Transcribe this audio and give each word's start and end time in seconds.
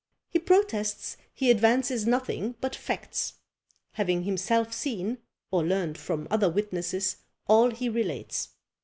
He 0.31 0.39
protests 0.39 1.15
he 1.31 1.51
advances 1.51 2.07
nothing 2.07 2.55
but 2.59 2.75
facts: 2.75 3.33
having 3.91 4.23
himself 4.23 4.73
seen, 4.73 5.19
or 5.51 5.63
learnt 5.63 5.95
from 5.99 6.27
other 6.31 6.49
witnesses, 6.49 7.17
all 7.45 7.69
he 7.69 7.87
relates. 7.87 8.49